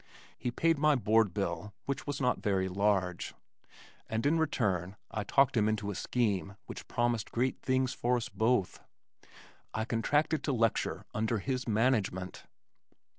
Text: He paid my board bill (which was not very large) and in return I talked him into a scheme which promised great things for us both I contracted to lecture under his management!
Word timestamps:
He 0.35 0.49
paid 0.49 0.79
my 0.79 0.95
board 0.95 1.31
bill 1.31 1.75
(which 1.85 2.07
was 2.07 2.19
not 2.19 2.41
very 2.41 2.67
large) 2.67 3.35
and 4.09 4.25
in 4.25 4.39
return 4.39 4.95
I 5.11 5.23
talked 5.23 5.55
him 5.55 5.69
into 5.69 5.91
a 5.91 5.93
scheme 5.95 6.55
which 6.65 6.87
promised 6.87 7.31
great 7.31 7.61
things 7.61 7.93
for 7.93 8.17
us 8.17 8.27
both 8.27 8.79
I 9.75 9.85
contracted 9.85 10.43
to 10.45 10.53
lecture 10.53 11.05
under 11.13 11.37
his 11.37 11.67
management! 11.67 12.45